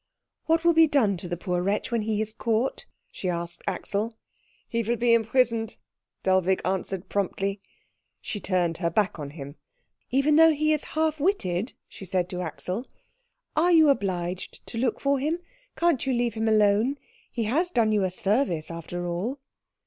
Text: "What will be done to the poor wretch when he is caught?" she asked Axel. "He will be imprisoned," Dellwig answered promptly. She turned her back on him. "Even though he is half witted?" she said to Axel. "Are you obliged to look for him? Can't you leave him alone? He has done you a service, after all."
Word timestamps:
"What 0.47 0.63
will 0.65 0.73
be 0.73 0.87
done 0.87 1.15
to 1.17 1.27
the 1.27 1.37
poor 1.37 1.61
wretch 1.61 1.91
when 1.91 2.01
he 2.01 2.21
is 2.21 2.33
caught?" 2.33 2.87
she 3.11 3.29
asked 3.29 3.61
Axel. 3.67 4.17
"He 4.67 4.81
will 4.81 4.95
be 4.95 5.13
imprisoned," 5.13 5.77
Dellwig 6.23 6.59
answered 6.65 7.07
promptly. 7.07 7.61
She 8.19 8.39
turned 8.39 8.77
her 8.77 8.89
back 8.89 9.19
on 9.19 9.29
him. 9.29 9.57
"Even 10.09 10.37
though 10.37 10.53
he 10.53 10.73
is 10.73 10.85
half 10.97 11.19
witted?" 11.19 11.73
she 11.87 12.05
said 12.05 12.29
to 12.29 12.41
Axel. 12.41 12.87
"Are 13.55 13.71
you 13.71 13.89
obliged 13.89 14.65
to 14.65 14.79
look 14.79 14.99
for 14.99 15.19
him? 15.19 15.37
Can't 15.75 16.03
you 16.07 16.13
leave 16.13 16.33
him 16.33 16.47
alone? 16.47 16.97
He 17.31 17.43
has 17.43 17.69
done 17.69 17.91
you 17.91 18.03
a 18.03 18.09
service, 18.09 18.71
after 18.71 19.05
all." 19.05 19.37